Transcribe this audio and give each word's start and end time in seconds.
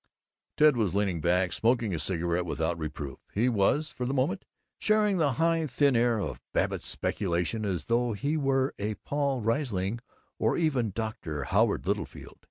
Ted 0.57 0.75
was 0.75 0.95
leaning 0.95 1.21
back, 1.21 1.53
smoking 1.53 1.93
a 1.93 1.99
cigarette 1.99 2.43
without 2.47 2.75
reproof. 2.79 3.19
He 3.35 3.47
was, 3.47 3.91
for 3.91 4.07
the 4.07 4.15
moment, 4.15 4.45
sharing 4.79 5.17
the 5.19 5.33
high 5.33 5.67
thin 5.67 5.95
air 5.95 6.17
of 6.17 6.41
Babbitt's 6.53 6.87
speculation 6.87 7.65
as 7.65 7.85
though 7.85 8.13
he 8.13 8.35
were 8.35 8.73
Paul 9.05 9.41
Riesling 9.41 9.99
or 10.39 10.57
even 10.57 10.89
Dr. 10.89 11.43
Howard 11.43 11.85
Littlefield. 11.85 12.39